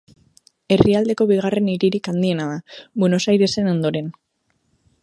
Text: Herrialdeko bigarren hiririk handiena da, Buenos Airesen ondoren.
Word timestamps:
Herrialdeko 0.75 1.27
bigarren 1.31 1.69
hiririk 1.75 2.09
handiena 2.13 2.49
da, 2.53 2.59
Buenos 3.05 3.23
Airesen 3.35 3.73
ondoren. 3.75 4.13